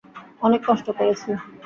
অনেক 0.41 0.61
কষ্ট 0.67 0.87
করেছি! 0.97 1.29